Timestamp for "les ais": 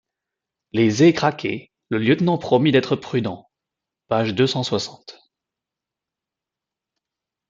0.71-1.13